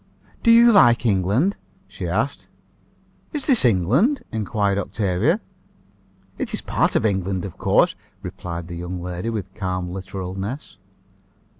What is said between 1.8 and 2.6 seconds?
she asked.